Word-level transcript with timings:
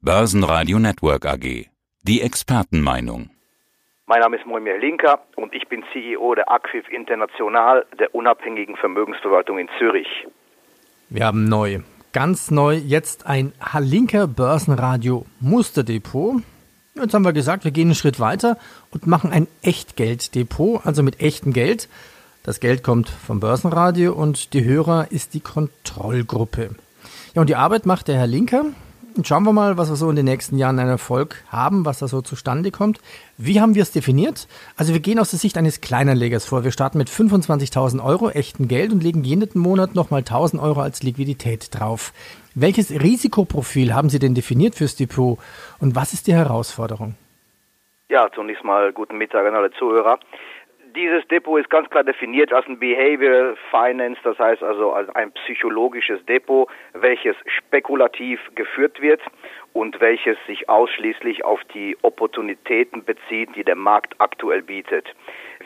Börsenradio 0.00 0.78
Network 0.78 1.26
AG. 1.26 1.66
Die 2.04 2.20
Expertenmeinung. 2.20 3.30
Mein 4.06 4.20
Name 4.20 4.36
ist 4.36 4.46
Moimir 4.46 4.78
Linker 4.78 5.18
und 5.34 5.52
ich 5.52 5.66
bin 5.66 5.82
CEO 5.92 6.36
der 6.36 6.48
Acquif 6.48 6.88
International, 6.88 7.84
der 7.98 8.14
unabhängigen 8.14 8.76
Vermögensverwaltung 8.76 9.58
in 9.58 9.68
Zürich. 9.76 10.06
Wir 11.08 11.26
haben 11.26 11.48
neu, 11.48 11.80
ganz 12.12 12.52
neu, 12.52 12.74
jetzt 12.74 13.26
ein 13.26 13.52
Halinker 13.60 14.28
Börsenradio 14.28 15.26
Musterdepot. 15.40 16.42
Jetzt 16.94 17.12
haben 17.12 17.24
wir 17.24 17.32
gesagt, 17.32 17.64
wir 17.64 17.72
gehen 17.72 17.88
einen 17.88 17.96
Schritt 17.96 18.20
weiter 18.20 18.56
und 18.92 19.08
machen 19.08 19.32
ein 19.32 19.48
Echtgelddepot, 19.62 20.86
also 20.86 21.02
mit 21.02 21.20
echtem 21.20 21.52
Geld. 21.52 21.88
Das 22.44 22.60
Geld 22.60 22.84
kommt 22.84 23.08
vom 23.08 23.40
Börsenradio 23.40 24.12
und 24.12 24.54
die 24.54 24.62
Hörer 24.62 25.08
ist 25.10 25.34
die 25.34 25.40
Kontrollgruppe. 25.40 26.76
Ja, 27.34 27.40
und 27.40 27.48
die 27.48 27.56
Arbeit 27.56 27.84
macht 27.84 28.06
der 28.06 28.16
Herr 28.16 28.28
Linker. 28.28 28.64
Schauen 29.24 29.42
wir 29.42 29.52
mal, 29.52 29.76
was 29.76 29.88
wir 29.88 29.96
so 29.96 30.08
in 30.10 30.16
den 30.16 30.26
nächsten 30.26 30.58
Jahren 30.58 30.78
an 30.78 30.88
Erfolg 30.88 31.42
haben, 31.50 31.84
was 31.84 31.98
da 31.98 32.06
so 32.06 32.20
zustande 32.20 32.70
kommt. 32.70 33.00
Wie 33.36 33.60
haben 33.60 33.74
wir 33.74 33.82
es 33.82 33.90
definiert? 33.90 34.46
Also 34.76 34.92
wir 34.92 35.00
gehen 35.00 35.18
aus 35.18 35.30
der 35.30 35.38
Sicht 35.38 35.56
eines 35.56 35.80
Kleinanlegers 35.80 36.44
vor. 36.44 36.62
Wir 36.62 36.70
starten 36.70 36.98
mit 36.98 37.08
25.000 37.08 38.04
Euro 38.04 38.30
echten 38.30 38.68
Geld 38.68 38.92
und 38.92 39.02
legen 39.02 39.24
jeden 39.24 39.60
Monat 39.60 39.94
nochmal 39.94 40.22
1.000 40.22 40.62
Euro 40.62 40.80
als 40.80 41.02
Liquidität 41.02 41.68
drauf. 41.78 42.12
Welches 42.54 42.90
Risikoprofil 42.90 43.92
haben 43.92 44.08
Sie 44.08 44.18
denn 44.18 44.34
definiert 44.34 44.76
fürs 44.76 44.94
Depot 44.94 45.38
und 45.80 45.96
was 45.96 46.12
ist 46.12 46.26
die 46.26 46.34
Herausforderung? 46.34 47.14
Ja, 48.08 48.28
zunächst 48.34 48.64
mal 48.64 48.92
guten 48.92 49.18
Mittag 49.18 49.46
an 49.46 49.54
alle 49.54 49.70
Zuhörer. 49.72 50.18
Dieses 50.94 51.26
Depot 51.28 51.60
ist 51.60 51.68
ganz 51.68 51.90
klar 51.90 52.02
definiert 52.02 52.50
als 52.50 52.66
ein 52.66 52.78
Behavioral 52.78 53.56
Finance, 53.70 54.18
das 54.24 54.38
heißt 54.38 54.62
also 54.62 54.92
als 54.92 55.08
ein 55.10 55.32
psychologisches 55.32 56.24
Depot, 56.24 56.66
welches 56.94 57.36
spekulativ 57.46 58.40
geführt 58.54 59.02
wird 59.02 59.20
und 59.74 60.00
welches 60.00 60.38
sich 60.46 60.70
ausschließlich 60.70 61.44
auf 61.44 61.62
die 61.74 61.98
Opportunitäten 62.00 63.04
bezieht, 63.04 63.54
die 63.54 63.64
der 63.64 63.74
Markt 63.76 64.14
aktuell 64.18 64.62
bietet. 64.62 65.06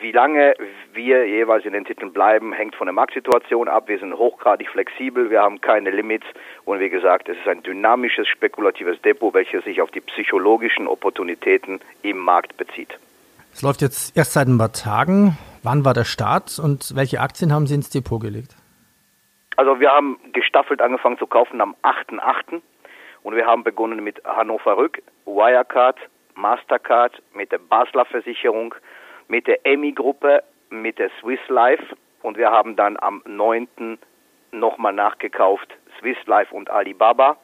Wie 0.01 0.11
lange 0.11 0.55
wir 0.91 1.25
jeweils 1.25 1.63
in 1.63 1.71
den 1.71 1.85
Titeln 1.85 2.11
bleiben, 2.11 2.51
hängt 2.51 2.75
von 2.75 2.87
der 2.87 2.93
Marktsituation 2.93 3.69
ab. 3.69 3.87
Wir 3.87 3.99
sind 3.99 4.17
hochgradig 4.17 4.67
flexibel, 4.69 5.29
wir 5.29 5.41
haben 5.41 5.61
keine 5.61 5.91
Limits 5.91 6.27
und 6.65 6.81
wie 6.81 6.89
gesagt, 6.89 7.29
es 7.29 7.37
ist 7.37 7.47
ein 7.47 7.63
dynamisches, 7.63 8.27
spekulatives 8.27 9.01
Depot, 9.03 9.33
welches 9.33 9.63
sich 9.63 9.81
auf 9.81 9.91
die 9.91 10.01
psychologischen 10.01 10.85
Opportunitäten 10.85 11.79
im 12.01 12.17
Markt 12.17 12.57
bezieht. 12.57 12.99
Es 13.53 13.61
läuft 13.61 13.81
jetzt 13.81 14.17
erst 14.17 14.33
seit 14.33 14.47
ein 14.47 14.57
paar 14.57 14.73
Tagen. 14.73 15.37
Wann 15.61 15.85
war 15.85 15.93
der 15.93 16.05
Start 16.05 16.59
und 16.61 16.95
welche 16.95 17.21
Aktien 17.21 17.53
haben 17.53 17.67
Sie 17.67 17.75
ins 17.75 17.91
Depot 17.91 18.19
gelegt? 18.19 18.55
Also 19.57 19.79
wir 19.79 19.91
haben 19.91 20.17
gestaffelt 20.33 20.81
angefangen 20.81 21.19
zu 21.19 21.27
kaufen 21.27 21.61
am 21.61 21.75
8.8. 21.83 22.61
und 23.21 23.35
wir 23.35 23.45
haben 23.45 23.63
begonnen 23.63 24.03
mit 24.03 24.23
Hannover 24.25 24.75
Rück, 24.77 25.03
Wirecard, 25.25 25.97
Mastercard, 26.33 27.21
mit 27.35 27.51
der 27.51 27.59
Basler 27.59 28.05
Versicherung, 28.05 28.73
mit 29.27 29.45
der 29.45 29.63
EMI-Gruppe, 29.65 30.41
mit 30.71 30.97
der 30.97 31.11
Swiss 31.21 31.39
Life 31.47 31.95
und 32.23 32.37
wir 32.37 32.49
haben 32.49 32.75
dann 32.75 32.97
am 32.99 33.21
9. 33.27 33.99
nochmal 34.51 34.93
nachgekauft 34.93 35.71
Swiss 35.99 36.17
Life 36.25 36.53
und 36.53 36.71
Alibaba 36.71 37.37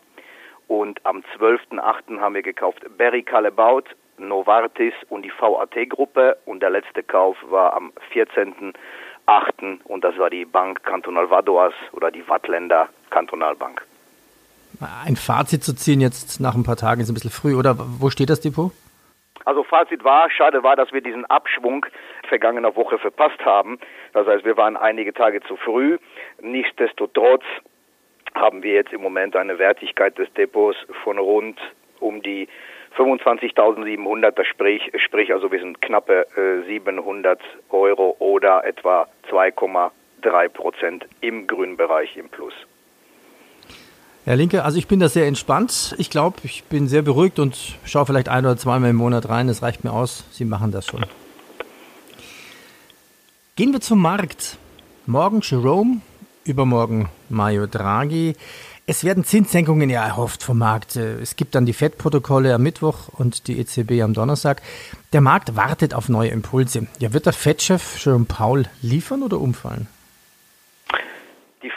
und 0.68 1.06
am 1.06 1.24
12.8. 1.38 2.20
haben 2.20 2.34
wir 2.34 2.42
gekauft 2.42 2.84
Berry 2.98 3.22
Calabout, 3.22 3.84
Novartis 4.20 4.94
und 5.10 5.24
die 5.24 5.32
VAT-Gruppe 5.32 6.38
und 6.46 6.62
der 6.62 6.70
letzte 6.70 7.04
Kauf 7.04 7.38
war 7.50 7.74
am 7.74 7.92
14.8. 8.14 9.84
und 9.86 10.04
das 10.04 10.18
war 10.18 10.30
die 10.30 10.46
Bank 10.46 10.84
Kantonal 10.84 11.30
Vadoas 11.30 11.74
oder 11.94 12.12
die 12.12 12.28
Wattländer 12.28 12.90
Kantonalbank. 13.10 13.86
Ein 15.06 15.16
Fazit 15.16 15.64
zu 15.64 15.76
ziehen 15.76 16.00
jetzt 16.00 16.40
nach 16.40 16.56
ein 16.56 16.64
paar 16.64 16.78
Tagen 16.78 17.02
ist 17.02 17.10
ein 17.10 17.14
bisschen 17.14 17.32
früh, 17.32 17.56
oder 17.56 17.76
wo 17.78 18.10
steht 18.10 18.30
das 18.30 18.40
Depot? 18.40 18.72
Also 19.46 19.64
Fazit 19.64 20.04
war, 20.04 20.30
schade 20.30 20.64
war, 20.64 20.76
dass 20.76 20.92
wir 20.94 21.02
diesen 21.02 21.26
Abschwung 21.26 21.86
vergangener 22.28 22.76
Woche 22.76 23.00
verpasst 23.00 23.44
haben. 23.44 23.80
Das 24.14 24.28
heißt, 24.28 24.46
wir 24.46 24.58
waren 24.58 24.78
einige 24.78 25.14
Tage 25.14 25.42
zu 25.42 25.56
früh. 25.58 25.98
Nichtsdestotrotz 26.42 27.44
haben 28.36 28.64
wir 28.64 28.74
jetzt 28.74 28.94
im 28.94 29.02
Moment 29.02 29.36
eine 29.36 29.58
Wertigkeit 29.58 30.18
des 30.18 30.32
Depots 30.34 30.78
von 31.04 31.18
rund 31.18 31.60
um 32.00 32.22
die 32.22 32.48
25.700, 32.98 34.32
das 34.32 34.48
sprich, 34.48 34.82
sprich 35.06 35.34
also 35.34 35.52
wir 35.52 35.60
sind 35.60 35.82
knappe 35.82 36.26
äh, 36.36 36.66
700 36.68 37.40
Euro 37.70 38.16
oder 38.20 38.66
etwa 38.66 39.08
2,3 39.30 40.50
Prozent 40.50 41.06
im 41.22 41.48
grünen 41.48 41.78
Bereich 41.78 42.18
im 42.18 42.30
Plus. 42.30 42.54
Herr 44.26 44.36
Linke, 44.36 44.64
also 44.64 44.78
ich 44.78 44.88
bin 44.88 45.00
da 45.00 45.10
sehr 45.10 45.28
entspannt. 45.28 45.96
Ich 45.98 46.10
glaube, 46.10 46.38
ich 46.44 46.64
bin 46.66 46.88
sehr 46.88 47.02
beruhigt 47.02 47.40
und 47.40 47.58
schaue 47.86 48.06
vielleicht 48.06 48.30
ein 48.30 48.46
oder 48.46 48.58
zweimal 48.58 48.92
im 48.92 48.98
Monat 48.98 49.28
rein. 49.30 49.48
Das 49.48 49.64
reicht 49.64 49.84
mir 49.84 49.92
aus. 49.92 50.26
Sie 50.32 50.46
machen 50.46 50.72
das 50.72 50.86
schon. 50.86 51.04
Gehen 53.56 53.74
wir 53.74 53.82
zum 53.82 54.02
Markt. 54.02 54.58
Morgen 55.06 55.40
Jerome, 55.42 56.02
übermorgen 56.44 57.10
Mario 57.30 57.66
Draghi. 57.66 58.36
Es 58.90 59.04
werden 59.04 59.24
Zinssenkungen 59.24 59.88
ja 59.92 60.04
erhofft 60.04 60.42
vom 60.42 60.58
Markt. 60.58 60.96
Es 60.96 61.36
gibt 61.36 61.54
dann 61.54 61.68
die 61.68 61.74
FED-Protokolle 61.74 62.56
am 62.56 62.64
Mittwoch 62.64 63.10
und 63.10 63.48
die 63.48 63.60
EZB 63.60 64.02
am 64.02 64.16
Donnerstag. 64.16 64.64
Der 65.14 65.22
Markt 65.22 65.56
wartet 65.56 65.94
auf 65.94 66.10
neue 66.10 66.30
Impulse. 66.30 66.88
Ja, 66.98 67.14
wird 67.14 67.28
der 67.28 67.34
FED-Chef 67.34 68.04
Jerome 68.04 68.26
Paul 68.26 68.66
liefern 68.82 69.22
oder 69.22 69.40
umfallen? 69.40 69.86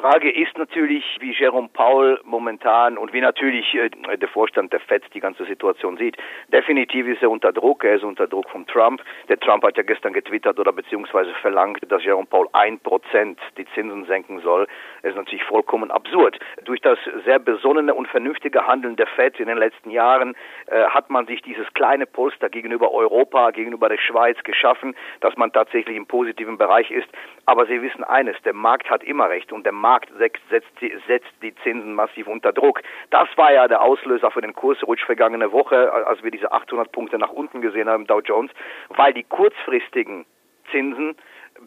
Frage 0.03 0.31
ist 0.31 0.57
natürlich, 0.59 1.05
wie 1.21 1.33
Jerome 1.33 1.71
Paul 1.73 2.21
momentan 2.25 2.99
und 2.99 3.13
wie 3.13 3.21
natürlich 3.21 3.75
äh, 3.75 3.89
der 3.89 4.29
Vorstand 4.29 4.73
der 4.73 4.81
FED 4.81 5.05
die 5.15 5.21
ganze 5.21 5.45
Situation 5.45 5.97
sieht. 5.97 6.17
Definitiv 6.53 7.07
ist 7.07 7.23
er 7.23 7.31
unter 7.31 7.53
Druck. 7.53 7.85
Er 7.85 7.95
ist 7.95 8.05
unter 8.05 8.27
Druck 8.27 8.51
von 8.51 8.67
Trump. 8.67 9.03
Der 9.29 9.39
Trump 9.39 9.65
hat 9.65 9.77
ja 9.77 9.83
gestern 9.83 10.13
getwittert 10.13 10.59
oder 10.59 10.73
beziehungsweise 10.73 11.33
verlangt, 11.41 11.81
dass 11.89 12.05
Jerome 12.05 12.27
Paul 12.29 12.49
ein 12.53 12.79
Prozent 12.79 13.39
die 13.57 13.67
Zinsen 13.75 14.05
senken 14.07 14.41
soll. 14.41 14.67
Das 15.03 15.13
ist 15.13 15.17
natürlich 15.17 15.45
vollkommen 15.45 15.91
absurd. 15.91 16.39
Durch 16.65 16.81
das 16.81 16.99
sehr 17.25 17.39
besonnene 17.39 17.95
und 17.95 18.09
vernünftige 18.09 18.67
Handeln 18.67 18.97
der 18.97 19.07
FED 19.07 19.41
in 19.41 19.47
den 19.47 19.59
letzten 19.59 19.91
Jahren 19.91 20.35
äh, 20.67 20.85
hat 20.85 21.11
man 21.11 21.27
sich 21.27 21.43
dieses 21.43 21.73
kleine 21.75 22.07
Polster 22.07 22.49
gegenüber 22.49 22.93
Europa, 22.93 23.51
gegenüber 23.51 23.89
der 23.89 23.99
Schweiz 23.99 24.37
geschaffen, 24.43 24.95
dass 25.21 25.37
man 25.37 25.53
tatsächlich 25.53 25.97
im 25.97 26.07
positiven 26.07 26.59
Bereich 26.59 26.91
ist. 26.91 27.09
Aber 27.47 27.67
Sie 27.67 27.81
wissen 27.83 28.05
eines, 28.05 28.37
der 28.43 28.55
Markt 28.55 28.91
hat 28.91 29.03
immer 29.05 29.29
recht 29.29 29.53
und 29.53 29.65
der 29.65 29.73
der 29.73 29.79
Markt 29.93 30.11
setzt, 30.19 30.71
setzt 31.07 31.35
die 31.43 31.55
Zinsen 31.57 31.95
massiv 31.95 32.27
unter 32.27 32.51
Druck. 32.53 32.81
Das 33.11 33.29
war 33.37 33.53
ja 33.53 33.69
der 33.69 33.83
Auslöser 33.83 34.31
für 34.31 34.41
den 34.41 34.55
Kursrutsch 34.55 35.05
vergangene 35.05 35.53
Woche, 35.53 35.93
als 35.93 36.23
wir 36.23 36.31
diese 36.31 36.51
800 36.51 36.91
Punkte 36.91 37.19
nach 37.19 37.29
unten 37.29 37.61
gesehen 37.61 37.91
haben 37.91 38.07
Dow 38.07 38.21
Jones, 38.21 38.51
weil 38.89 39.13
die 39.13 39.23
kurzfristigen 39.23 40.25
Zinsen 40.71 41.15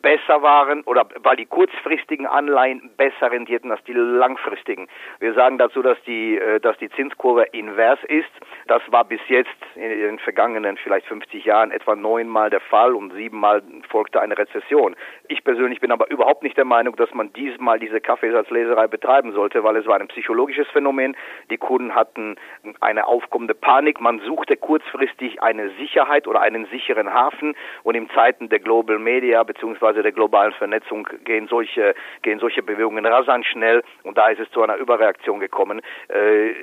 besser 0.01 0.41
waren 0.41 0.81
oder 0.83 1.07
weil 1.23 1.35
die 1.35 1.45
kurzfristigen 1.45 2.25
Anleihen 2.25 2.91
besser 2.97 3.31
rendierten 3.31 3.71
als 3.71 3.83
die 3.83 3.93
langfristigen. 3.93 4.87
Wir 5.19 5.33
sagen 5.33 5.57
dazu, 5.57 5.81
dass 5.81 5.97
die, 6.03 6.37
äh, 6.37 6.59
dass 6.59 6.77
die 6.77 6.89
Zinskurve 6.89 7.43
invers 7.51 7.99
ist. 8.07 8.29
Das 8.67 8.81
war 8.87 9.05
bis 9.05 9.21
jetzt 9.27 9.49
in 9.75 9.89
den 9.89 10.19
vergangenen 10.19 10.77
vielleicht 10.77 11.07
50 11.07 11.45
Jahren 11.45 11.71
etwa 11.71 11.95
neunmal 11.95 12.49
der 12.49 12.59
Fall 12.59 12.95
und 12.95 13.13
siebenmal 13.13 13.61
folgte 13.89 14.21
eine 14.21 14.37
Rezession. 14.37 14.95
Ich 15.27 15.43
persönlich 15.43 15.79
bin 15.79 15.91
aber 15.91 16.09
überhaupt 16.09 16.43
nicht 16.43 16.57
der 16.57 16.65
Meinung, 16.65 16.95
dass 16.95 17.13
man 17.13 17.31
diesmal 17.33 17.79
diese 17.79 18.01
Kaffeesatzleserei 18.01 18.87
betreiben 18.87 19.33
sollte, 19.33 19.63
weil 19.63 19.75
es 19.77 19.85
war 19.85 19.99
ein 19.99 20.07
psychologisches 20.07 20.67
Phänomen. 20.69 21.15
Die 21.49 21.57
Kunden 21.57 21.95
hatten 21.95 22.35
eine 22.81 23.07
aufkommende 23.07 23.53
Panik. 23.53 24.01
Man 24.01 24.19
suchte 24.19 24.57
kurzfristig 24.57 25.41
eine 25.41 25.69
Sicherheit 25.79 26.27
oder 26.27 26.41
einen 26.41 26.65
sicheren 26.67 27.13
Hafen 27.13 27.55
und 27.83 27.95
in 27.95 28.09
Zeiten 28.09 28.49
der 28.49 28.59
Global 28.59 28.99
Media 28.99 29.43
bzw 29.43 29.84
beziehungsweise 29.85 30.03
der 30.03 30.11
globalen 30.11 30.53
Vernetzung 30.53 31.07
gehen 31.23 31.47
solche, 31.47 31.93
gehen 32.21 32.39
solche 32.39 32.63
Bewegungen 32.63 33.05
rasant 33.05 33.45
schnell 33.45 33.83
und 34.03 34.17
da 34.17 34.27
ist 34.27 34.39
es 34.39 34.49
zu 34.51 34.61
einer 34.61 34.77
Überreaktion 34.77 35.39
gekommen. 35.39 35.81
Äh, 36.07 36.53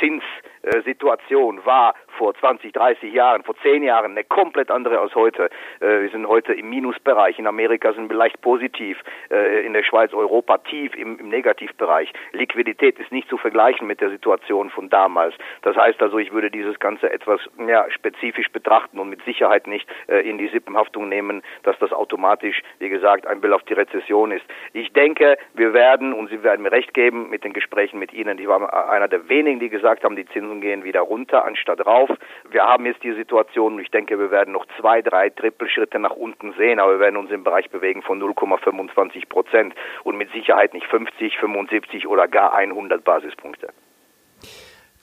Zinssituation 0.00 1.64
war 1.64 1.94
vor 2.16 2.34
20, 2.34 2.72
30 2.72 3.12
Jahren, 3.12 3.44
vor 3.44 3.54
10 3.62 3.82
Jahren 3.82 4.12
eine 4.12 4.24
komplett 4.24 4.70
andere 4.70 4.98
als 4.98 5.14
heute. 5.14 5.50
Äh, 5.80 6.02
wir 6.02 6.10
sind 6.10 6.26
heute 6.26 6.52
im 6.52 6.68
Minusbereich. 6.68 7.38
In 7.38 7.46
Amerika 7.46 7.92
sind 7.92 8.10
wir 8.10 8.16
leicht 8.16 8.40
positiv. 8.40 8.98
Äh, 9.30 9.64
in 9.64 9.72
der 9.72 9.84
Schweiz, 9.84 10.12
Europa 10.12 10.58
tief 10.58 10.94
im, 10.96 11.18
im 11.18 11.28
Negativbereich. 11.28 12.12
Liquidität 12.32 12.98
ist 12.98 13.12
nicht 13.12 13.28
zu 13.28 13.36
vergleichen 13.36 13.86
mit 13.86 14.00
der 14.00 14.10
Situation 14.10 14.70
von 14.70 14.90
damals. 14.90 15.34
Das 15.62 15.76
heißt 15.76 16.02
also, 16.02 16.18
ich 16.18 16.32
würde 16.32 16.50
dieses 16.50 16.78
Ganze 16.80 17.10
etwas 17.10 17.40
ja, 17.66 17.88
spezifisch 17.90 18.50
betrachten 18.50 18.98
und 18.98 19.08
mit 19.08 19.22
Sicherheit 19.24 19.66
nicht 19.66 19.88
äh, 20.08 20.28
in 20.28 20.38
die 20.38 20.48
Sippenhaftung 20.48 21.08
nehmen, 21.08 21.42
dass 21.62 21.78
das 21.78 21.92
automatisch, 21.92 22.47
wie 22.78 22.88
gesagt, 22.88 23.26
ein 23.26 23.40
Bild 23.40 23.52
auf 23.52 23.62
die 23.64 23.74
Rezession 23.74 24.32
ist. 24.32 24.44
Ich 24.72 24.92
denke, 24.92 25.36
wir 25.54 25.72
werden, 25.72 26.12
und 26.12 26.30
Sie 26.30 26.42
werden 26.42 26.62
mir 26.62 26.72
recht 26.72 26.94
geben 26.94 27.30
mit 27.30 27.44
den 27.44 27.52
Gesprächen 27.52 27.98
mit 27.98 28.12
Ihnen, 28.12 28.38
ich 28.38 28.48
war 28.48 28.90
einer 28.90 29.08
der 29.08 29.28
wenigen, 29.28 29.60
die 29.60 29.68
gesagt 29.68 30.04
haben, 30.04 30.16
die 30.16 30.26
Zinsen 30.26 30.60
gehen 30.60 30.84
wieder 30.84 31.00
runter 31.00 31.44
anstatt 31.44 31.84
rauf 31.86 31.98
auf. 31.98 32.18
Wir 32.50 32.64
haben 32.64 32.86
jetzt 32.86 33.02
die 33.02 33.12
Situation, 33.12 33.74
und 33.74 33.80
ich 33.80 33.90
denke, 33.90 34.18
wir 34.18 34.30
werden 34.30 34.52
noch 34.52 34.66
zwei, 34.78 35.02
drei 35.02 35.30
Trippelschritte 35.30 35.98
nach 35.98 36.16
unten 36.16 36.52
sehen, 36.54 36.78
aber 36.78 36.92
wir 36.92 37.00
werden 37.00 37.16
uns 37.16 37.30
im 37.30 37.44
Bereich 37.44 37.70
bewegen 37.70 38.02
von 38.02 38.20
0,25 38.20 39.28
Prozent 39.28 39.74
und 40.04 40.16
mit 40.16 40.30
Sicherheit 40.32 40.74
nicht 40.74 40.86
50, 40.86 41.38
75 41.38 42.06
oder 42.06 42.28
gar 42.28 42.54
100 42.54 43.04
Basispunkte. 43.04 43.68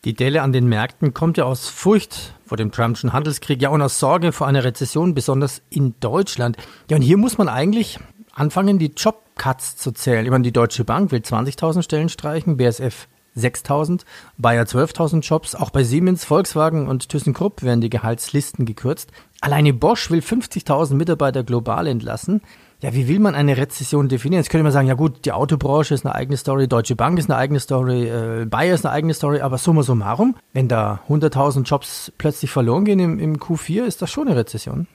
Die 0.06 0.13
Delle 0.13 0.44
an 0.44 0.54
den 0.54 0.68
Märkten 0.68 1.16
kommt 1.16 1.38
ja 1.38 1.46
aus 1.46 1.68
Furcht 1.68 2.36
vor 2.46 2.57
dem 2.57 2.72
Trumpschen 2.72 3.12
Handelskrieg, 3.12 3.60
ja 3.60 3.69
und 3.69 3.81
aus 3.81 4.00
Sorge 4.00 4.31
vor 4.31 4.46
einer 4.46 4.63
Rezession, 4.63 5.16
besonders 5.16 5.63
in 5.72 5.96
Deutschland. 6.00 6.57
Ja, 6.92 6.98
und 6.98 7.02
hier 7.02 7.18
muss 7.18 7.40
man 7.40 7.50
eigentlich 7.50 7.98
anfangen, 8.31 8.78
die 8.78 8.94
Jobcuts 8.96 9.78
zu 9.78 9.92
zählen. 9.92 10.24
Ich 10.24 10.30
meine, 10.30 10.44
die 10.44 10.54
Deutsche 10.54 10.84
Bank 10.84 11.12
will 11.12 11.22
20.000 11.22 11.81
Stellen 11.81 12.10
streichen, 12.10 12.56
BSF 12.56 13.07
6.000, 13.38 14.02
Bayer 14.38 14.64
12.000 14.64 15.22
Jobs. 15.22 15.56
Auch 15.56 15.70
bei 15.70 15.84
Siemens, 15.84 16.26
Volkswagen 16.26 16.88
und 16.88 17.10
ThyssenKrupp 17.10 17.64
werden 17.64 17.82
die 17.82 17.90
Gehaltslisten 17.90 18.66
gekürzt. 18.66 19.12
Alleine 19.42 19.74
Bosch 19.74 20.10
will 20.10 20.20
50.000 20.20 20.96
Mitarbeiter 20.96 21.44
global 21.44 21.88
entlassen. 21.88 22.42
Ja, 22.82 22.94
wie 22.94 23.08
will 23.08 23.20
man 23.20 23.36
eine 23.36 23.58
Rezession 23.58 24.10
definieren? 24.10 24.42
Jetzt 24.42 24.50
könnte 24.50 24.64
man 24.64 24.72
sagen, 24.72 24.88
ja 24.88 24.94
gut, 24.96 25.26
die 25.26 25.32
Autobranche 25.32 25.94
ist 25.94 26.06
eine 26.06 26.14
eigene 26.14 26.38
Story, 26.38 26.68
Deutsche 26.68 26.96
Bank 26.96 27.18
ist 27.18 27.30
eine 27.30 27.38
eigene 27.38 27.60
Story, 27.60 28.08
äh, 28.08 28.46
Bayer 28.46 28.76
ist 28.76 28.86
eine 28.86 28.94
eigene 28.94 29.14
Story, 29.14 29.40
aber 29.42 29.58
summa 29.58 29.81
summarum, 29.81 30.36
wenn 30.54 30.68
da 30.68 31.00
100.000 31.08 31.64
Jobs 31.64 32.12
plötzlich 32.18 32.52
verloren 32.52 32.86
gehen 32.86 33.00
im, 33.00 33.20
im 33.20 33.38
Q4, 33.38 33.86
ist 33.86 34.02
das 34.02 34.12
schon 34.12 34.28
eine 34.28 34.36
Rezession? 34.36 34.88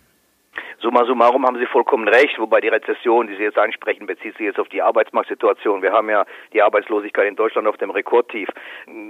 Summa 0.81 1.05
summarum 1.05 1.45
haben 1.47 1.59
Sie 1.59 1.67
vollkommen 1.67 2.09
recht, 2.09 2.39
wobei 2.39 2.63
die 2.63 2.69
Rezession, 2.69 3.27
die 3.27 3.37
Sie 3.37 3.43
jetzt 3.43 3.59
ansprechen, 3.59 4.07
bezieht 4.07 4.35
sich 4.39 4.47
jetzt 4.47 4.59
auf 4.59 4.71
die 4.71 4.81
Arbeitsmarktsituation. 4.81 5.83
Wir 5.83 5.93
haben 5.93 6.09
ja 6.09 6.25
die 6.55 6.63
Arbeitslosigkeit 6.63 7.29
in 7.29 7.37
Deutschland 7.37 7.69
auf 7.69 7.77
dem 7.77 7.91
Rekordtief. 7.91 8.49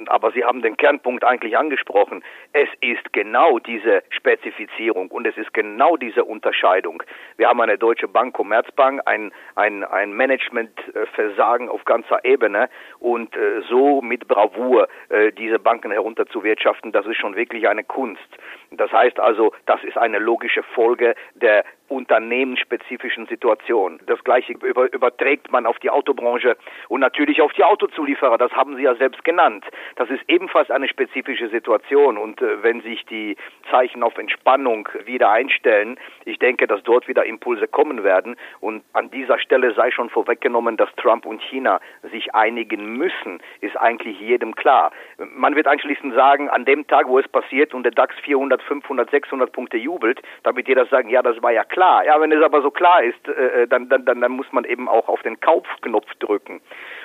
Aber 0.08 0.32
Sie 0.32 0.44
haben 0.44 0.62
den 0.62 0.76
Kernpunkt 0.76 1.22
eigentlich 1.22 1.56
angesprochen. 1.56 2.25
Es 2.52 2.69
ist 2.81 3.12
genau 3.12 3.61
diese 3.61 4.02
Spezifizierung 4.11 5.12
und 5.12 5.28
es 5.28 5.37
ist 5.37 5.55
genau 5.55 5.96
diese 5.96 6.25
Unterscheidung. 6.25 7.05
Wir 7.37 7.49
haben 7.49 7.61
eine 7.61 7.78
Deutsche 7.78 8.08
Bank, 8.08 8.34
Commerzbank, 8.34 9.02
ein, 9.06 9.31
ein, 9.55 9.84
ein 9.84 10.12
Managementversagen 10.12 11.69
auf 11.69 11.84
ganzer 11.84 12.25
Ebene 12.25 12.69
und 12.99 13.37
äh, 13.37 13.62
so 13.69 14.02
mit 14.02 14.26
Bravour 14.26 14.88
äh, 15.08 15.31
diese 15.31 15.61
Banken 15.61 15.93
herunterzuwirtschaften, 15.93 16.90
das 16.90 17.06
ist 17.06 17.19
schon 17.19 17.37
wirklich 17.37 17.69
eine 17.69 17.84
Kunst. 17.84 18.28
Das 18.73 18.90
heißt 18.93 19.20
also, 19.20 19.52
das 19.66 19.82
ist 19.84 19.96
eine 19.96 20.19
logische 20.19 20.62
Folge 20.62 21.14
der 21.34 21.60
unternehmensspezifischen 21.91 23.27
Situation. 23.27 23.99
Das 24.07 24.23
gleiche 24.23 24.53
über, 24.53 24.93
überträgt 24.93 25.51
man 25.51 25.67
auf 25.67 25.79
die 25.81 25.91
Autobranche 25.91 26.57
und 26.89 27.01
natürlich 27.01 27.43
auf 27.43 27.53
die 27.53 27.65
Autozulieferer. 27.65 28.39
Das 28.39 28.53
haben 28.53 28.77
Sie 28.77 28.83
ja 28.83 28.95
selbst 28.95 29.25
genannt. 29.25 29.65
Das 29.97 30.09
ist 30.09 30.23
ebenfalls 30.29 30.71
eine 30.71 30.89
spezifische 30.89 31.49
Situation 31.49 32.17
und 32.17 32.41
äh, 32.41 32.62
wenn 32.62 32.81
sich 32.83 33.05
die 33.07 33.37
Zeichen 33.71 34.03
auf 34.03 34.17
Entspannung 34.19 34.89
wieder 35.05 35.31
einstellen, 35.31 35.99
ich 36.25 36.39
denke, 36.39 36.67
dass 36.67 36.83
dort 36.85 37.09
wieder 37.09 37.25
Impulse 37.25 37.67
kommen 37.67 38.05
werden 38.05 38.37
und 38.61 38.85
an 38.93 39.11
dieser 39.11 39.39
Stelle 39.39 39.75
sei 39.75 39.91
schon 39.91 40.11
vorweggenommen, 40.11 40.77
dass 40.77 40.95
Trump 40.97 41.27
und 41.27 41.43
China 41.43 41.81
sich 42.12 42.35
einigen 42.35 42.97
müssen, 42.97 43.43
ist 43.61 43.77
eigentlich 43.77 44.21
jedem 44.21 44.55
klar. 44.55 44.93
Man 45.19 45.57
wird 45.57 45.67
anschließend 45.67 46.15
sagen, 46.15 46.49
an 46.49 46.65
dem 46.65 46.87
Tag, 46.87 47.09
wo 47.09 47.19
es 47.19 47.27
passiert 47.27 47.75
und 47.75 47.83
der 47.83 47.93
DAX 47.93 48.15
400, 48.23 48.62
500, 48.62 49.11
600 49.11 49.53
Punkte 49.53 49.77
jubelt, 49.77 50.23
damit 50.45 50.69
jeder 50.69 50.87
sagen, 50.87 51.09
ja, 51.09 51.23
das 51.23 51.43
war 51.43 51.50
ja 51.50 51.64
klar. 51.64 52.05
Ja, 52.05 52.20
wenn 52.20 52.32
es 52.32 52.43
aber 52.43 52.62
so 52.62 52.70
klar 52.70 53.02
ist, 53.02 53.29
äh, 53.29 53.62
äh, 53.62 53.67
dann, 53.67 53.88
dann, 53.88 54.05
dann, 54.05 54.20
dann 54.20 54.32
muss 54.32 54.50
man 54.52 54.64
eben 54.64 54.88
auch 54.88 55.08
auf 55.08 55.23
den 55.23 55.41
Kaufknopf 55.41 56.12
drücken. 56.19 56.61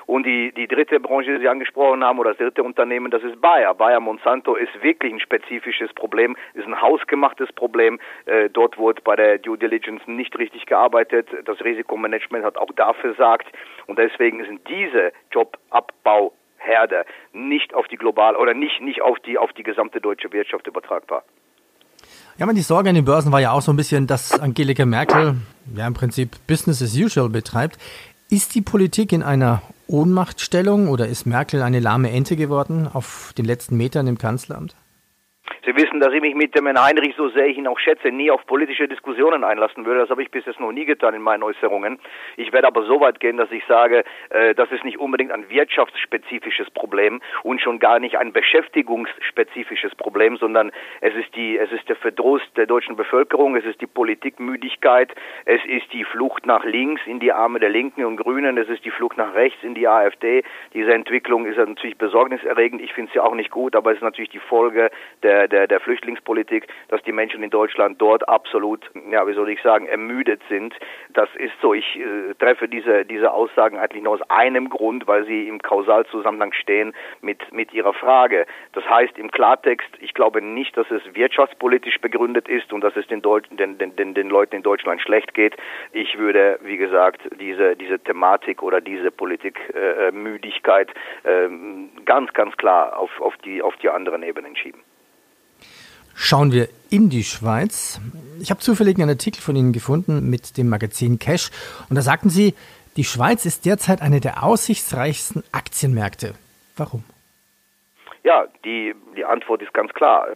Und 0.06 0.26
die, 0.26 0.52
die 0.52 0.68
dritte 0.68 1.00
Branche, 1.00 1.34
die 1.34 1.40
Sie 1.40 1.48
angesprochen 1.48 2.04
haben, 2.04 2.20
oder 2.20 2.32
das 2.32 2.38
dritte 2.38 2.64
Unternehmen, 2.64 3.10
das 3.10 3.24
ist 3.24 3.42
Bayer. 3.42 3.74
Bayer 3.74 4.00
Monsanto 4.00 4.56
ist 4.56 4.84
wirklich 4.84 5.14
ein 5.14 5.20
spezifisches 5.20 5.92
Problem, 5.94 6.36
ist 6.54 6.68
ein 6.68 6.80
hausgemachtes 6.80 7.52
Problem. 7.54 8.00
Äh, 8.26 8.50
dort 8.50 8.78
wurde 8.78 9.02
bei 9.02 9.16
der 9.16 9.40
Due 9.40 9.58
Diligence 9.58 10.06
nicht 10.08 10.38
richtig 10.38 10.66
gearbeitet. 10.66 11.28
Das 11.46 11.64
Risikomanagement 11.64 12.46
hat 12.46 12.58
auch 12.58 12.72
dafür 12.76 13.16
versagt. 13.16 13.48
Und 13.88 14.00
deswegen 14.00 14.44
sind 14.46 14.68
diese 14.68 15.12
Jobabbauherde 15.32 17.06
nicht 17.34 17.74
auf 17.74 17.88
die 17.88 17.98
global 17.98 18.36
oder 18.36 18.54
nicht, 18.54 18.82
nicht 18.82 19.02
auf 19.02 19.20
die, 19.20 19.38
auf 19.38 19.54
die 19.54 19.64
gesamte 19.64 20.02
deutsche 20.02 20.32
Wirtschaft 20.32 20.68
übertragbar. 20.68 21.24
Ja, 22.38 22.46
man, 22.46 22.56
die 22.56 22.62
Sorge 22.64 22.90
an 22.90 22.96
den 22.96 23.06
Börsen 23.06 23.32
war 23.32 23.40
ja 23.40 23.52
auch 23.52 23.62
so 23.62 23.72
ein 23.72 23.78
bisschen, 23.78 24.08
dass 24.08 24.34
Angelika 24.34 24.86
Merkel 24.86 25.38
ja 25.74 25.88
im 25.88 25.94
Prinzip 25.94 26.36
Business 26.48 26.82
as 26.82 26.94
usual 26.94 27.30
betreibt. 27.30 27.78
Ist 28.30 28.56
die 28.56 28.62
Politik 28.62 29.14
in 29.14 29.24
einer 29.24 29.62
Ohnmachtstellung 29.88 30.90
oder 30.90 31.08
ist 31.08 31.26
Merkel 31.26 31.62
eine 31.62 31.80
lahme 31.80 32.12
Ente 32.12 32.36
geworden 32.36 32.90
auf 32.92 33.34
den 33.38 33.46
letzten 33.46 33.78
Metern 33.78 34.08
im 34.08 34.18
Kanzleramt? 34.18 34.76
Sie 35.66 35.76
wissen, 35.76 36.00
dass 36.00 36.14
ich 36.14 36.22
mich 36.22 36.36
mit 36.36 36.56
dem 36.56 36.66
Herrn 36.66 36.84
Heinrich, 36.84 37.16
so 37.16 37.30
sehr 37.30 37.48
ich 37.48 37.58
ihn 37.58 37.68
auch 37.68 37.80
schätze, 37.80 38.12
nie 38.12 38.30
auf 38.30 38.46
politische 38.46 38.88
Diskussionen 38.88 39.44
einlassen 39.44 39.86
würde. 39.86 40.02
Das 40.02 40.10
habe 40.10 40.22
ich 40.22 40.32
bis 40.32 40.46
jetzt 40.46 40.60
noch 40.60 40.72
nie 40.72 40.86
getan 40.86 41.14
in 41.14 41.22
meinen 41.22 41.44
Äußerungen. 41.44 42.00
Ich 42.38 42.54
werde 42.54 42.68
aber 42.68 42.84
so 42.84 43.00
weit 43.00 43.20
gehen, 43.20 43.38
dass 43.38 43.52
ich 43.52 43.64
sage, 43.66 44.04
äh, 44.30 44.54
das 44.56 44.72
ist 44.72 44.84
nicht 44.84 45.00
unbedingt 45.00 45.32
ein 45.32 45.50
wirtschaftsspezifisches 45.50 46.70
Problem 46.72 47.22
und 47.44 47.62
schon 47.62 47.80
gar 47.80 48.00
nicht 48.00 48.18
ein 48.18 48.32
beschäftigungsspezifisches 48.32 49.96
Problem, 49.96 50.38
sondern 50.38 50.72
es 51.02 51.16
ist 51.16 51.36
die, 51.36 51.58
es 51.58 51.72
ist 51.72 51.88
der 51.90 51.96
Verdruss 51.96 52.42
der 52.56 52.66
deutschen 52.66 52.96
Bevölkerung, 52.96 53.56
es 53.56 53.66
ist 53.66 53.82
die 53.82 53.88
Politikmüdigkeit, 53.88 55.14
es 55.46 55.64
ist 55.66 55.92
die 55.94 56.04
Flucht 56.04 56.46
nach 56.46 56.64
links 56.64 57.02
in 57.06 57.20
die 57.20 57.32
Arme 57.32 57.60
der 57.60 57.70
Linken 57.70 58.06
und 58.06 58.18
Grünen, 58.18 58.58
es 58.58 58.70
ist 58.70 58.86
die 58.86 58.92
Flucht 58.92 59.18
nach 59.18 59.34
rechts 59.34 59.64
in 59.64 59.74
die 59.74 59.88
AfD. 59.88 60.44
Diese 60.74 60.94
Entwicklung 60.94 61.46
ist 61.46 61.58
natürlich 61.58 61.98
besorgniserregend. 61.98 62.82
Ich 62.82 62.94
finde 62.94 63.12
sie 63.14 63.20
auch 63.20 63.36
nicht 63.36 63.52
gut, 63.52 63.76
aber 63.76 63.92
es 63.92 63.98
ist 63.98 64.04
natürlich 64.04 64.30
die 64.30 64.40
Folge 64.40 64.90
der, 65.24 65.35
der 65.48 65.66
der, 65.66 65.68
der 65.68 65.80
Flüchtlingspolitik, 65.80 66.68
dass 66.90 67.02
die 67.04 67.12
Menschen 67.12 67.42
in 67.44 67.50
Deutschland 67.50 68.02
dort 68.02 68.28
absolut, 68.28 68.90
ja, 69.10 69.28
wie 69.28 69.34
soll 69.34 69.50
ich 69.50 69.62
sagen, 69.62 69.88
ermüdet 69.88 70.42
sind. 70.50 70.76
Das 71.10 71.30
ist 71.36 71.54
so. 71.62 71.74
Ich 71.74 71.98
äh, 71.98 72.34
treffe 72.40 72.68
diese, 72.68 73.06
diese 73.06 73.32
Aussagen 73.32 73.78
eigentlich 73.78 74.04
nur 74.04 74.14
aus 74.14 74.22
einem 74.30 74.70
Grund, 74.70 75.08
weil 75.08 75.26
sie 75.26 75.48
im 75.48 75.62
Kausalzusammenhang 75.62 76.54
stehen 76.54 76.94
mit, 77.22 77.52
mit 77.52 77.74
ihrer 77.74 77.94
Frage. 77.94 78.46
Das 78.74 78.88
heißt 78.90 79.18
im 79.18 79.32
Klartext, 79.32 79.90
ich 80.00 80.14
glaube 80.14 80.42
nicht, 80.42 80.76
dass 80.78 80.90
es 80.92 81.02
wirtschaftspolitisch 81.14 82.00
begründet 82.00 82.48
ist 82.48 82.72
und 82.72 82.82
dass 82.82 82.96
es 82.96 83.08
den, 83.08 83.22
Deut 83.22 83.48
den, 83.52 83.78
den, 83.78 83.96
den, 83.96 84.14
den 84.14 84.30
Leuten 84.30 84.56
in 84.56 84.64
Deutschland 84.64 85.02
schlecht 85.02 85.34
geht. 85.34 85.56
Ich 85.92 86.18
würde, 86.18 86.60
wie 86.64 86.78
gesagt, 86.78 87.22
diese, 87.40 87.76
diese 87.76 88.00
Thematik 88.00 88.62
oder 88.62 88.82
diese 88.82 89.12
Politikmüdigkeit 89.12 90.92
äh, 91.24 91.46
äh, 91.46 91.50
ganz, 92.06 92.34
ganz 92.34 92.56
klar 92.58 92.98
auf, 92.98 93.10
auf, 93.20 93.36
die, 93.44 93.62
auf 93.62 93.76
die 93.78 93.90
anderen 93.90 94.24
Ebenen 94.24 94.56
schieben. 94.56 94.82
Schauen 96.16 96.52
wir 96.52 96.70
in 96.90 97.10
die 97.10 97.24
Schweiz. 97.24 98.00
Ich 98.40 98.50
habe 98.50 98.62
zufällig 98.62 98.98
einen 98.98 99.10
Artikel 99.10 99.42
von 99.42 99.56
Ihnen 99.56 99.74
gefunden 99.74 100.30
mit 100.30 100.58
dem 100.58 100.70
Magazin 100.70 101.20
Cash 101.20 101.52
und 101.90 101.96
da 101.96 102.02
sagten 102.02 102.30
Sie, 102.30 102.56
die 102.96 103.04
Schweiz 103.04 103.46
ist 103.46 103.66
derzeit 103.66 104.02
eine 104.02 104.22
der 104.22 104.44
aussichtsreichsten 104.44 105.44
Aktienmärkte. 105.52 106.34
Warum? 106.78 107.04
Ja, 108.24 108.46
die, 108.64 108.96
die 109.16 109.26
Antwort 109.26 109.62
ist 109.62 109.74
ganz 109.74 109.94
klar. 109.94 110.28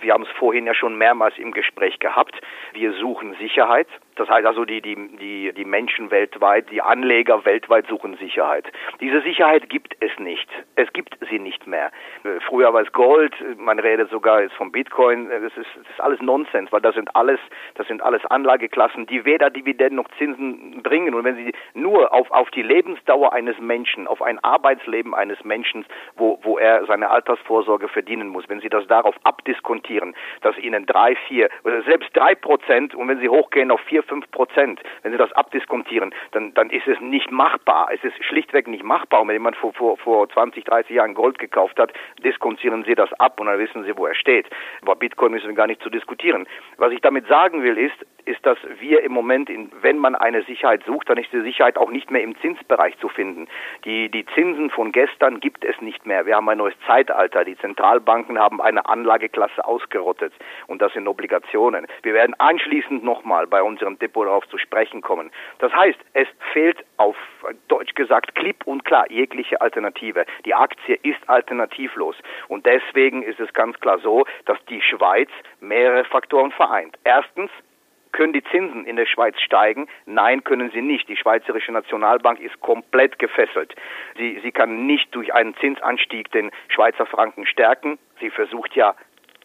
Wir, 0.00 0.12
haben 0.12 0.24
es 0.24 0.30
vorhin 0.30 0.66
ja 0.66 0.74
schon 0.74 0.96
mehrmals 0.96 1.36
im 1.38 1.52
Gespräch 1.52 1.98
gehabt. 1.98 2.40
Wir 2.72 2.92
suchen 2.92 3.34
Sicherheit. 3.34 3.88
Das 4.16 4.28
heißt 4.30 4.46
also, 4.46 4.64
die, 4.64 4.80
die, 4.80 4.96
die, 5.18 5.52
die 5.52 5.64
Menschen 5.64 6.10
weltweit, 6.10 6.70
die 6.70 6.80
Anleger 6.80 7.44
weltweit 7.44 7.86
suchen 7.86 8.16
Sicherheit. 8.16 8.64
Diese 9.00 9.20
Sicherheit 9.20 9.68
gibt 9.68 9.94
es 10.00 10.10
nicht. 10.18 10.48
Es 10.74 10.90
gibt 10.92 11.18
sie 11.28 11.38
nicht 11.38 11.66
mehr. 11.66 11.92
Früher 12.48 12.72
war 12.72 12.80
es 12.80 12.92
Gold, 12.92 13.34
man 13.58 13.78
redet 13.78 14.10
sogar 14.10 14.42
jetzt 14.42 14.54
vom 14.54 14.72
Bitcoin. 14.72 15.28
Das 15.28 15.56
ist, 15.56 15.68
das 15.76 15.90
ist 15.90 16.00
alles 16.00 16.20
Nonsens, 16.22 16.72
weil 16.72 16.80
das 16.80 16.94
sind 16.94 17.14
alles, 17.14 17.38
das 17.74 17.86
sind 17.88 18.02
alles 18.02 18.24
Anlageklassen, 18.24 19.06
die 19.06 19.24
weder 19.24 19.50
Dividenden 19.50 19.96
noch 19.96 20.08
Zinsen 20.16 20.82
bringen. 20.82 21.14
Und 21.14 21.24
wenn 21.24 21.36
sie 21.36 21.52
nur 21.74 22.12
auf, 22.12 22.30
auf 22.30 22.50
die 22.50 22.62
Lebensdauer 22.62 23.34
eines 23.34 23.58
Menschen, 23.58 24.06
auf 24.06 24.22
ein 24.22 24.42
Arbeitsleben 24.42 25.14
eines 25.14 25.44
Menschen, 25.44 25.84
wo, 26.16 26.38
wo 26.42 26.58
er 26.58 26.86
seine 26.86 27.10
Altersvorsorge 27.10 27.88
verdienen 27.88 28.28
muss, 28.28 28.48
wenn 28.48 28.60
sie 28.60 28.70
das 28.70 28.86
darauf 28.86 29.14
abdiskontieren, 29.66 30.14
dass 30.42 30.56
ihnen 30.58 30.86
drei, 30.86 31.16
vier 31.28 31.48
oder 31.64 31.82
selbst 31.82 32.10
drei 32.14 32.34
Prozent 32.34 32.94
und 32.94 33.08
wenn 33.08 33.20
sie 33.20 33.28
hochgehen 33.28 33.70
auf 33.70 33.80
vier, 33.80 34.02
fünf 34.02 34.30
Prozent, 34.30 34.80
wenn 35.02 35.12
Sie 35.12 35.18
das 35.18 35.32
abdiskontieren, 35.32 36.14
dann, 36.32 36.54
dann 36.54 36.70
ist 36.70 36.86
es 36.86 37.00
nicht 37.00 37.30
machbar. 37.30 37.88
Es 37.92 38.02
ist 38.04 38.22
schlichtweg 38.24 38.68
nicht 38.68 38.84
machbar. 38.84 39.22
Und 39.22 39.28
wenn 39.28 39.34
jemand 39.34 39.56
vor, 39.56 39.72
vor, 39.72 39.96
vor 39.98 40.28
20, 40.28 40.64
30 40.64 40.94
Jahren 40.96 41.14
Gold 41.14 41.38
gekauft 41.38 41.78
hat, 41.78 41.92
diskontieren 42.22 42.84
Sie 42.84 42.94
das 42.94 43.12
ab 43.14 43.40
und 43.40 43.46
dann 43.46 43.58
wissen 43.58 43.84
Sie, 43.84 43.96
wo 43.96 44.06
er 44.06 44.14
steht. 44.14 44.46
Über 44.82 44.94
Bitcoin 44.96 45.32
müssen 45.32 45.48
wir 45.48 45.54
gar 45.54 45.66
nicht 45.66 45.82
zu 45.82 45.90
diskutieren. 45.90 46.46
Was 46.76 46.92
ich 46.92 47.00
damit 47.00 47.26
sagen 47.26 47.62
will, 47.62 47.78
ist, 47.78 47.96
ist, 48.26 48.44
dass 48.44 48.58
wir 48.80 49.02
im 49.02 49.12
Moment, 49.12 49.48
in, 49.48 49.70
wenn 49.80 49.98
man 49.98 50.14
eine 50.14 50.42
Sicherheit 50.42 50.82
sucht, 50.84 51.08
dann 51.08 51.18
ist 51.18 51.32
die 51.32 51.40
Sicherheit 51.40 51.78
auch 51.78 51.90
nicht 51.90 52.10
mehr 52.10 52.22
im 52.22 52.36
Zinsbereich 52.40 52.98
zu 52.98 53.08
finden. 53.08 53.48
Die, 53.84 54.08
die 54.10 54.26
Zinsen 54.34 54.70
von 54.70 54.92
gestern 54.92 55.40
gibt 55.40 55.64
es 55.64 55.80
nicht 55.80 56.06
mehr. 56.06 56.26
Wir 56.26 56.36
haben 56.36 56.48
ein 56.48 56.58
neues 56.58 56.74
Zeitalter. 56.86 57.44
Die 57.44 57.56
Zentralbanken 57.58 58.38
haben 58.38 58.60
eine 58.60 58.88
Anlageklasse 58.88 59.64
ausgerottet 59.64 60.32
und 60.66 60.82
das 60.82 60.92
sind 60.92 61.08
Obligationen. 61.08 61.86
Wir 62.02 62.14
werden 62.14 62.34
anschließend 62.38 63.04
nochmal 63.04 63.46
bei 63.46 63.62
unserem 63.62 63.98
Depot 63.98 64.26
darauf 64.26 64.46
zu 64.48 64.58
sprechen 64.58 65.00
kommen. 65.00 65.30
Das 65.58 65.72
heißt, 65.72 65.98
es 66.14 66.28
fehlt 66.52 66.84
auf 66.96 67.16
Deutsch 67.68 67.94
gesagt 67.94 68.34
klipp 68.34 68.66
und 68.66 68.84
klar 68.84 69.10
jegliche 69.10 69.60
Alternative. 69.60 70.26
Die 70.44 70.54
Aktie 70.54 70.98
ist 71.02 71.28
alternativlos 71.28 72.16
und 72.48 72.66
deswegen 72.66 73.22
ist 73.22 73.40
es 73.40 73.52
ganz 73.52 73.78
klar 73.80 73.98
so, 74.00 74.24
dass 74.46 74.58
die 74.66 74.82
Schweiz 74.82 75.30
mehrere 75.60 76.04
Faktoren 76.04 76.50
vereint. 76.50 76.96
Erstens 77.04 77.50
Können 78.16 78.32
die 78.32 78.42
Zinsen 78.44 78.86
in 78.86 78.96
der 78.96 79.04
Schweiz 79.04 79.38
steigen? 79.42 79.88
Nein, 80.06 80.42
können 80.42 80.70
sie 80.70 80.80
nicht. 80.80 81.06
Die 81.06 81.18
Schweizerische 81.18 81.70
Nationalbank 81.70 82.40
ist 82.40 82.58
komplett 82.60 83.18
gefesselt. 83.18 83.74
Sie, 84.16 84.40
sie 84.42 84.52
kann 84.52 84.86
nicht 84.86 85.14
durch 85.14 85.34
einen 85.34 85.54
Zinsanstieg 85.56 86.32
den 86.32 86.50
Schweizer 86.68 87.04
Franken 87.04 87.44
stärken. 87.44 87.98
Sie 88.18 88.30
versucht 88.30 88.74
ja 88.74 88.94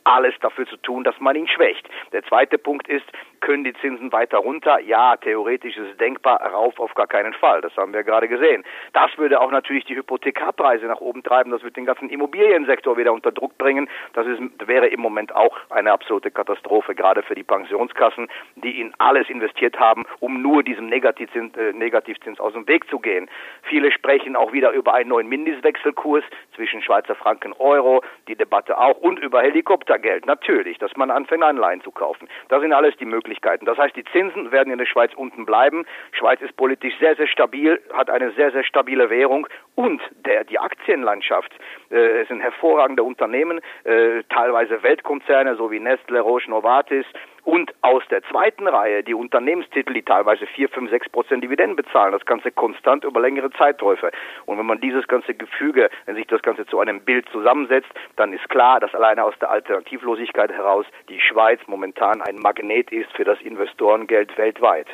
alles 0.03 0.33
dafür 0.41 0.67
zu 0.67 0.77
tun, 0.77 1.03
dass 1.03 1.19
man 1.19 1.35
ihn 1.35 1.47
schwächt. 1.47 1.87
Der 2.11 2.23
zweite 2.23 2.57
Punkt 2.57 2.87
ist, 2.87 3.05
können 3.41 3.63
die 3.63 3.73
Zinsen 3.73 4.11
weiter 4.11 4.37
runter? 4.37 4.79
Ja, 4.79 5.17
theoretisch 5.17 5.75
ist 5.75 5.91
es 5.91 5.97
denkbar, 5.97 6.39
rauf 6.41 6.79
auf 6.79 6.93
gar 6.93 7.07
keinen 7.07 7.33
Fall. 7.33 7.61
Das 7.61 7.75
haben 7.75 7.93
wir 7.93 8.03
gerade 8.03 8.27
gesehen. 8.27 8.63
Das 8.93 9.17
würde 9.17 9.41
auch 9.41 9.51
natürlich 9.51 9.83
die 9.85 9.95
Hypothekarpreise 9.95 10.85
nach 10.85 11.01
oben 11.01 11.23
treiben. 11.23 11.51
Das 11.51 11.63
würde 11.63 11.73
den 11.73 11.85
ganzen 11.85 12.09
Immobiliensektor 12.09 12.97
wieder 12.97 13.11
unter 13.11 13.31
Druck 13.31 13.57
bringen. 13.57 13.89
Das 14.13 14.27
ist, 14.27 14.39
wäre 14.67 14.87
im 14.87 15.01
Moment 15.01 15.35
auch 15.35 15.57
eine 15.69 15.91
absolute 15.91 16.29
Katastrophe, 16.29 16.93
gerade 16.93 17.23
für 17.23 17.35
die 17.35 17.43
Pensionskassen, 17.43 18.29
die 18.55 18.79
in 18.79 18.93
alles 18.99 19.27
investiert 19.29 19.79
haben, 19.79 20.05
um 20.19 20.41
nur 20.41 20.63
diesem 20.63 20.87
Negativzins, 20.87 21.55
äh, 21.57 21.73
Negativzins 21.73 22.39
aus 22.39 22.53
dem 22.53 22.67
Weg 22.67 22.87
zu 22.89 22.99
gehen. 22.99 23.27
Viele 23.63 23.91
sprechen 23.91 24.35
auch 24.35 24.53
wieder 24.53 24.71
über 24.71 24.93
einen 24.93 25.09
neuen 25.09 25.27
Mindestwechselkurs 25.27 26.23
zwischen 26.55 26.81
Schweizer 26.83 27.15
Franken 27.15 27.53
Euro, 27.53 28.03
die 28.27 28.35
Debatte 28.35 28.77
auch, 28.77 28.97
und 28.97 29.17
über 29.19 29.43
Helikoptergeld. 29.91 30.25
Natürlich, 30.25 30.77
dass 30.77 30.95
man 30.95 31.11
anfängt, 31.11 31.43
Anleihen 31.43 31.81
zu 31.81 31.91
kaufen. 31.91 32.27
Das 32.49 32.61
sind 32.61 32.73
alles 32.73 32.95
die 32.97 33.05
Möglichkeiten. 33.05 33.65
Das 33.65 33.77
heißt, 33.77 33.95
die 33.95 34.03
Zinsen 34.05 34.51
werden 34.51 34.71
in 34.71 34.77
der 34.77 34.85
Schweiz 34.85 35.11
unten 35.15 35.45
bleiben. 35.45 35.85
Schweiz 36.11 36.41
ist 36.41 36.55
politisch 36.55 36.93
sehr, 36.99 37.15
sehr 37.15 37.27
stabil, 37.27 37.81
hat 37.93 38.09
eine 38.09 38.31
sehr, 38.31 38.51
sehr 38.51 38.63
stabile 38.63 39.09
Währung 39.09 39.47
und 39.75 40.01
der, 40.25 40.43
die 40.43 40.59
Aktienlandschaft 40.59 41.51
äh, 41.89 42.25
sind 42.25 42.41
hervorragende 42.41 43.03
Unternehmen, 43.03 43.59
äh, 43.83 44.23
teilweise 44.29 44.83
Weltkonzerne, 44.83 45.55
so 45.55 45.71
wie 45.71 45.79
Nestle, 45.79 46.21
Roche, 46.21 46.49
Novartis, 46.49 47.05
und 47.43 47.73
aus 47.81 48.03
der 48.09 48.23
zweiten 48.23 48.67
Reihe 48.67 49.03
die 49.03 49.13
Unternehmenstitel, 49.13 49.93
die 49.93 50.03
teilweise 50.03 50.45
4, 50.45 50.69
5, 50.69 50.89
6 50.89 51.09
Prozent 51.09 51.43
Dividenden 51.43 51.75
bezahlen, 51.75 52.11
das 52.11 52.25
Ganze 52.25 52.51
konstant 52.51 53.03
über 53.03 53.19
längere 53.19 53.51
Zeitläufe. 53.51 54.11
Und 54.45 54.57
wenn 54.57 54.65
man 54.65 54.79
dieses 54.79 55.07
ganze 55.07 55.33
Gefüge, 55.33 55.89
wenn 56.05 56.15
sich 56.15 56.27
das 56.27 56.41
Ganze 56.41 56.65
zu 56.67 56.79
einem 56.79 57.01
Bild 57.01 57.27
zusammensetzt, 57.31 57.89
dann 58.15 58.33
ist 58.33 58.47
klar, 58.49 58.79
dass 58.79 58.93
alleine 58.93 59.23
aus 59.23 59.33
der 59.39 59.49
Alternativlosigkeit 59.49 60.51
heraus 60.51 60.85
die 61.09 61.19
Schweiz 61.19 61.59
momentan 61.67 62.21
ein 62.21 62.37
Magnet 62.37 62.91
ist 62.91 63.11
für 63.13 63.23
das 63.23 63.39
Investorengeld 63.41 64.37
weltweit. 64.37 64.87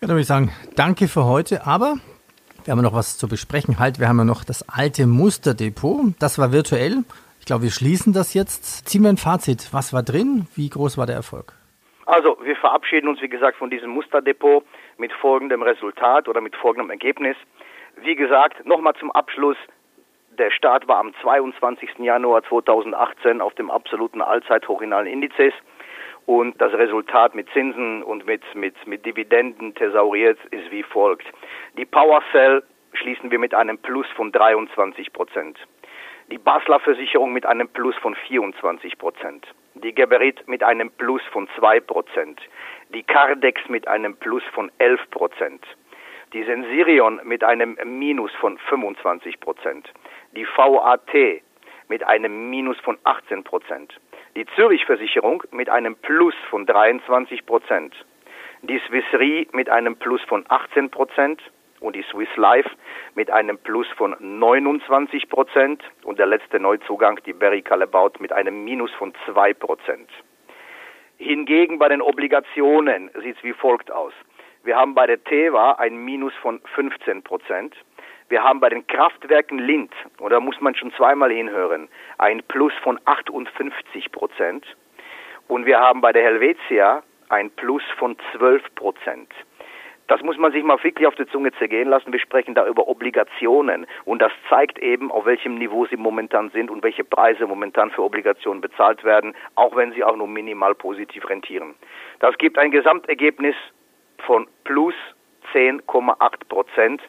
Ja, 0.00 0.08
dann 0.08 0.10
würde 0.10 0.20
ich 0.20 0.26
sagen, 0.26 0.52
danke 0.74 1.08
für 1.08 1.24
heute, 1.24 1.66
aber 1.66 1.96
wir 2.64 2.72
haben 2.72 2.82
noch 2.82 2.94
was 2.94 3.16
zu 3.16 3.28
besprechen. 3.28 3.78
Halt, 3.78 4.00
wir 4.00 4.08
haben 4.08 4.18
ja 4.18 4.24
noch 4.24 4.42
das 4.42 4.68
alte 4.68 5.06
Musterdepot. 5.06 6.14
Das 6.18 6.38
war 6.38 6.50
virtuell. 6.52 7.04
Ich 7.46 7.48
glaube, 7.48 7.62
wir 7.62 7.70
schließen 7.70 8.12
das 8.12 8.34
jetzt. 8.34 8.88
Ziehen 8.88 9.04
wir 9.04 9.08
ein 9.08 9.18
Fazit. 9.18 9.68
Was 9.70 9.92
war 9.92 10.02
drin? 10.02 10.48
Wie 10.56 10.68
groß 10.68 10.98
war 10.98 11.06
der 11.06 11.14
Erfolg? 11.14 11.52
Also, 12.04 12.36
wir 12.42 12.56
verabschieden 12.56 13.06
uns, 13.06 13.22
wie 13.22 13.28
gesagt, 13.28 13.56
von 13.56 13.70
diesem 13.70 13.90
Musterdepot 13.90 14.64
mit 14.98 15.12
folgendem 15.12 15.62
Resultat 15.62 16.26
oder 16.26 16.40
mit 16.40 16.56
folgendem 16.56 16.90
Ergebnis. 16.90 17.36
Wie 18.02 18.16
gesagt, 18.16 18.66
nochmal 18.66 18.94
zum 18.98 19.12
Abschluss. 19.12 19.56
Der 20.36 20.50
Start 20.50 20.88
war 20.88 20.98
am 20.98 21.14
22. 21.22 21.98
Januar 21.98 22.42
2018 22.42 23.40
auf 23.40 23.54
dem 23.54 23.70
absoluten 23.70 24.22
Allzeithoch 24.22 24.82
in 24.82 24.90
Indizes. 24.90 25.54
Und 26.26 26.60
das 26.60 26.72
Resultat 26.72 27.36
mit 27.36 27.48
Zinsen 27.50 28.02
und 28.02 28.26
mit, 28.26 28.42
mit, 28.56 28.74
mit 28.88 29.06
Dividenden 29.06 29.72
thesauriert 29.76 30.38
ist 30.50 30.68
wie 30.72 30.82
folgt. 30.82 31.28
Die 31.78 31.84
PowerCell 31.84 32.64
schließen 32.92 33.30
wir 33.30 33.38
mit 33.38 33.54
einem 33.54 33.78
Plus 33.78 34.08
von 34.16 34.32
23 34.32 35.12
Prozent 35.12 35.58
die 36.30 36.38
Basler 36.38 36.80
Versicherung 36.80 37.32
mit 37.32 37.46
einem 37.46 37.68
Plus 37.68 37.94
von 37.96 38.14
24 38.14 38.98
Prozent, 38.98 39.46
die 39.74 39.94
Geberit 39.94 40.46
mit 40.48 40.62
einem 40.62 40.90
Plus 40.90 41.22
von 41.30 41.48
2 41.56 41.80
Prozent, 41.80 42.40
die 42.88 43.02
Cardex 43.02 43.68
mit 43.68 43.86
einem 43.86 44.16
Plus 44.16 44.42
von 44.52 44.70
11 44.78 45.10
Prozent, 45.10 45.64
die 46.32 46.42
Sensirion 46.42 47.20
mit 47.24 47.44
einem 47.44 47.78
Minus 47.84 48.32
von 48.40 48.58
25 48.58 49.38
Prozent, 49.38 49.92
die 50.32 50.46
VAT 50.56 51.42
mit 51.88 52.04
einem 52.04 52.50
Minus 52.50 52.78
von 52.80 52.98
18 53.04 53.44
Prozent, 53.44 53.94
die 54.34 54.46
Zürich 54.56 54.84
Versicherung 54.84 55.44
mit 55.52 55.70
einem 55.70 55.94
Plus 55.94 56.34
von 56.50 56.66
23 56.66 57.46
Prozent, 57.46 57.94
die 58.62 58.80
Swiss 58.88 59.04
Re 59.12 59.46
mit 59.52 59.68
einem 59.68 59.96
Plus 59.96 60.20
von 60.22 60.44
18 60.48 60.90
Prozent, 60.90 61.40
und 61.80 61.96
die 61.96 62.04
Swiss 62.10 62.34
Life 62.36 62.70
mit 63.14 63.30
einem 63.30 63.58
Plus 63.58 63.86
von 63.96 64.16
29 64.18 65.28
Prozent 65.28 65.82
und 66.04 66.18
der 66.18 66.26
letzte 66.26 66.60
Neuzugang, 66.60 67.20
die 67.26 67.32
Berry 67.32 67.62
Calabout, 67.62 68.18
mit 68.20 68.32
einem 68.32 68.64
Minus 68.64 68.92
von 68.92 69.12
2 69.26 69.54
Prozent. 69.54 70.10
Hingegen 71.18 71.78
bei 71.78 71.88
den 71.88 72.02
Obligationen 72.02 73.10
sieht 73.22 73.36
es 73.36 73.44
wie 73.44 73.52
folgt 73.52 73.90
aus. 73.90 74.12
Wir 74.64 74.76
haben 74.76 74.94
bei 74.94 75.06
der 75.06 75.22
Teva 75.22 75.72
ein 75.72 75.96
Minus 75.96 76.34
von 76.42 76.60
15 76.74 77.22
Prozent. 77.22 77.74
Wir 78.28 78.42
haben 78.42 78.58
bei 78.58 78.68
den 78.68 78.86
Kraftwerken 78.86 79.58
Lind, 79.58 79.92
und 80.18 80.30
da 80.30 80.40
muss 80.40 80.60
man 80.60 80.74
schon 80.74 80.92
zweimal 80.94 81.30
hinhören, 81.30 81.88
ein 82.18 82.42
Plus 82.42 82.72
von 82.82 82.98
58 83.04 84.10
Prozent. 84.10 84.66
Und 85.46 85.64
wir 85.64 85.78
haben 85.78 86.00
bei 86.00 86.12
der 86.12 86.24
Helvetia 86.24 87.04
ein 87.28 87.50
Plus 87.50 87.84
von 87.98 88.16
12 88.32 88.74
Prozent. 88.74 89.32
Das 90.08 90.22
muss 90.22 90.38
man 90.38 90.52
sich 90.52 90.62
mal 90.62 90.82
wirklich 90.82 91.06
auf 91.06 91.16
die 91.16 91.26
Zunge 91.26 91.52
zergehen 91.52 91.88
lassen. 91.88 92.12
Wir 92.12 92.20
sprechen 92.20 92.54
da 92.54 92.66
über 92.66 92.86
Obligationen. 92.86 93.86
Und 94.04 94.22
das 94.22 94.32
zeigt 94.48 94.78
eben, 94.78 95.10
auf 95.10 95.26
welchem 95.26 95.56
Niveau 95.56 95.86
sie 95.86 95.96
momentan 95.96 96.50
sind 96.50 96.70
und 96.70 96.84
welche 96.84 97.02
Preise 97.02 97.46
momentan 97.46 97.90
für 97.90 98.02
Obligationen 98.02 98.60
bezahlt 98.60 99.02
werden, 99.02 99.34
auch 99.56 99.74
wenn 99.74 99.92
sie 99.92 100.04
auch 100.04 100.16
nur 100.16 100.28
minimal 100.28 100.74
positiv 100.74 101.28
rentieren. 101.28 101.74
Das 102.20 102.38
gibt 102.38 102.56
ein 102.56 102.70
Gesamtergebnis 102.70 103.56
von 104.18 104.46
plus 104.64 104.94
10,8 105.52 106.48
Prozent. 106.48 107.02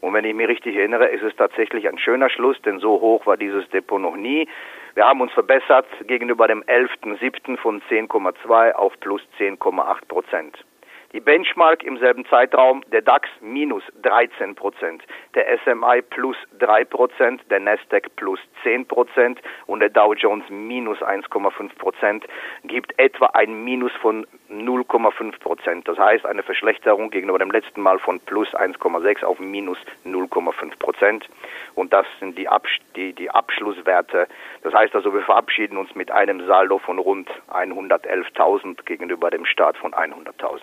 Und 0.00 0.12
wenn 0.12 0.24
ich 0.24 0.34
mich 0.34 0.48
richtig 0.48 0.76
erinnere, 0.76 1.06
ist 1.06 1.22
es 1.22 1.34
tatsächlich 1.34 1.88
ein 1.88 1.98
schöner 1.98 2.28
Schluss, 2.28 2.60
denn 2.62 2.78
so 2.78 3.00
hoch 3.00 3.26
war 3.26 3.36
dieses 3.36 3.68
Depot 3.70 4.00
noch 4.00 4.16
nie. 4.16 4.46
Wir 4.94 5.06
haben 5.06 5.20
uns 5.20 5.32
verbessert 5.32 5.86
gegenüber 6.06 6.46
dem 6.46 6.62
11.7. 6.62 7.56
von 7.56 7.82
10,2 7.90 8.72
auf 8.72 8.92
plus 9.00 9.22
10,8 9.38 10.06
Prozent. 10.06 10.56
Die 11.14 11.20
Benchmark 11.20 11.84
im 11.84 11.96
selben 11.98 12.26
Zeitraum, 12.26 12.82
der 12.90 13.00
DAX 13.00 13.28
minus 13.40 13.84
13 14.02 14.56
Prozent, 14.56 15.00
der 15.36 15.46
SMI 15.60 16.02
plus 16.02 16.36
3 16.58 16.84
Prozent, 16.86 17.40
der 17.52 17.60
Nasdaq 17.60 18.16
plus 18.16 18.40
10 18.64 18.88
Prozent 18.88 19.40
und 19.66 19.78
der 19.78 19.90
Dow 19.90 20.12
Jones 20.14 20.42
minus 20.50 20.98
1,5 20.98 21.78
Prozent, 21.78 22.26
gibt 22.64 22.98
etwa 22.98 23.26
ein 23.26 23.62
Minus 23.62 23.92
von 24.02 24.26
0,5 24.50 25.38
Prozent. 25.38 25.86
Das 25.86 25.96
heißt 25.98 26.26
eine 26.26 26.42
Verschlechterung 26.42 27.10
gegenüber 27.10 27.38
dem 27.38 27.52
letzten 27.52 27.80
Mal 27.80 28.00
von 28.00 28.18
plus 28.18 28.52
1,6 28.52 29.22
auf 29.22 29.38
minus 29.38 29.78
0,5 30.04 30.76
Prozent. 30.80 31.28
Und 31.76 31.92
das 31.92 32.06
sind 32.18 32.36
die, 32.36 32.48
Abs 32.48 32.70
die, 32.96 33.12
die 33.12 33.30
Abschlusswerte. 33.30 34.26
Das 34.64 34.74
heißt 34.74 34.96
also, 34.96 35.14
wir 35.14 35.22
verabschieden 35.22 35.76
uns 35.76 35.94
mit 35.94 36.10
einem 36.10 36.44
Saldo 36.48 36.78
von 36.78 36.98
rund 36.98 37.30
111.000 37.52 38.84
gegenüber 38.84 39.30
dem 39.30 39.46
Start 39.46 39.76
von 39.76 39.92
100.000. 39.92 40.62